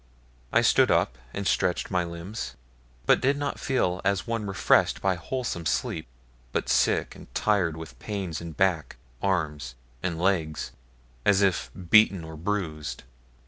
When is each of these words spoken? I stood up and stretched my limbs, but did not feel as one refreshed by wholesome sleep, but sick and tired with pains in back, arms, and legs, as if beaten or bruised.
I 0.51 0.61
stood 0.61 0.89
up 0.89 1.15
and 1.31 1.45
stretched 1.45 1.91
my 1.91 2.03
limbs, 2.03 2.55
but 3.05 3.21
did 3.21 3.37
not 3.37 3.59
feel 3.59 4.01
as 4.03 4.25
one 4.25 4.47
refreshed 4.47 4.99
by 4.99 5.13
wholesome 5.13 5.67
sleep, 5.67 6.07
but 6.51 6.69
sick 6.69 7.15
and 7.15 7.31
tired 7.35 7.77
with 7.77 7.99
pains 7.99 8.41
in 8.41 8.53
back, 8.53 8.95
arms, 9.21 9.75
and 10.01 10.19
legs, 10.19 10.71
as 11.23 11.43
if 11.43 11.69
beaten 11.91 12.23
or 12.23 12.35
bruised. 12.35 13.03